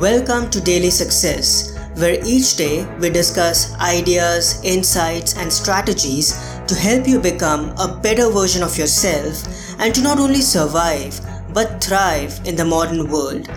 [0.00, 6.32] Welcome to Daily Success, where each day we discuss ideas, insights, and strategies
[6.66, 9.46] to help you become a better version of yourself
[9.78, 11.20] and to not only survive
[11.54, 13.48] but thrive in the modern world.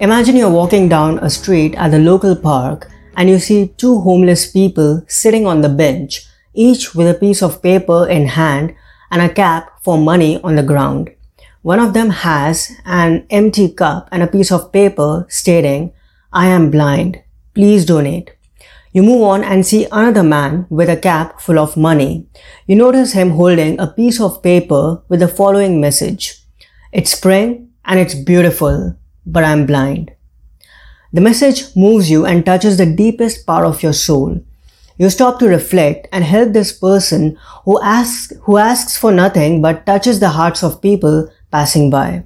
[0.00, 4.52] Imagine you're walking down a street at the local park and you see two homeless
[4.52, 8.74] people sitting on the bench, each with a piece of paper in hand
[9.10, 11.08] and a cap for money on the ground.
[11.68, 15.92] One of them has an empty cup and a piece of paper stating,
[16.32, 17.22] I am blind.
[17.52, 18.30] Please donate.
[18.92, 22.26] You move on and see another man with a cap full of money.
[22.66, 26.42] You notice him holding a piece of paper with the following message.
[26.90, 28.96] It's spring and it's beautiful,
[29.26, 30.12] but I'm blind.
[31.12, 34.40] The message moves you and touches the deepest part of your soul.
[34.96, 39.84] You stop to reflect and help this person who asks, who asks for nothing but
[39.84, 42.24] touches the hearts of people passing by.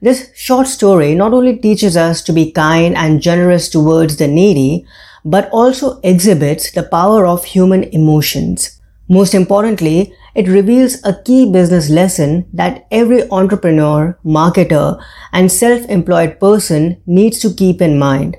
[0.00, 4.84] This short story not only teaches us to be kind and generous towards the needy,
[5.24, 8.80] but also exhibits the power of human emotions.
[9.08, 15.00] Most importantly, it reveals a key business lesson that every entrepreneur, marketer,
[15.32, 18.36] and self-employed person needs to keep in mind.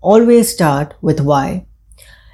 [0.00, 1.66] Always start with why.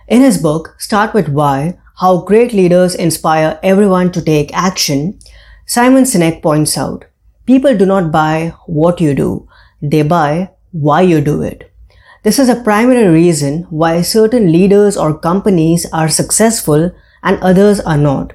[0.09, 5.19] In his book, Start with Why, How Great Leaders Inspire Everyone to Take Action,
[5.65, 7.05] Simon Sinek points out,
[7.53, 9.47] People do not buy what you do,
[9.83, 11.71] they buy why you do it.
[12.23, 16.91] This is a primary reason why certain leaders or companies are successful
[17.23, 18.33] and others are not.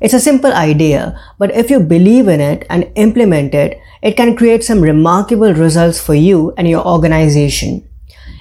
[0.00, 4.36] It's a simple idea, but if you believe in it and implement it, it can
[4.36, 7.82] create some remarkable results for you and your organization.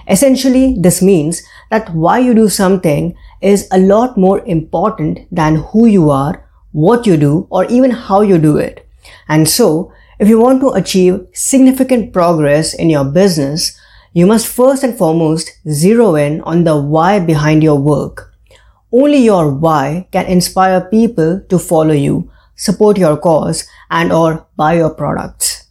[0.07, 5.87] Essentially, this means that why you do something is a lot more important than who
[5.87, 8.87] you are, what you do, or even how you do it.
[9.27, 13.79] And so, if you want to achieve significant progress in your business,
[14.13, 18.33] you must first and foremost zero in on the why behind your work.
[18.91, 24.73] Only your why can inspire people to follow you, support your cause, and or buy
[24.73, 25.67] your products.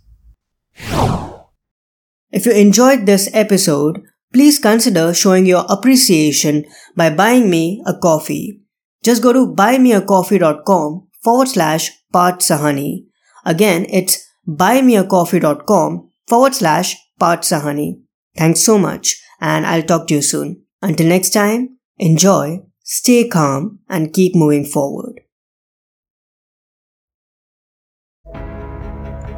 [2.31, 6.65] If you enjoyed this episode, please consider showing your appreciation
[6.97, 8.63] by buying me a coffee.
[9.03, 13.07] Just go to buymeacoffee.com forward slash Parth Sahani.
[13.45, 18.01] Again, it's buymeacoffee.com forward slash Parth Sahani.
[18.37, 20.63] Thanks so much, and I'll talk to you soon.
[20.81, 25.21] Until next time, enjoy, stay calm, and keep moving forward.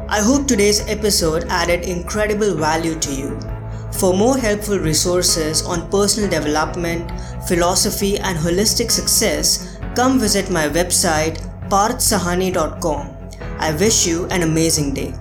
[0.07, 3.39] I hope today's episode added incredible value to you.
[3.93, 7.09] For more helpful resources on personal development,
[7.47, 11.39] philosophy, and holistic success, come visit my website
[11.69, 13.20] parthsahani.com.
[13.61, 15.13] I wish you an amazing day.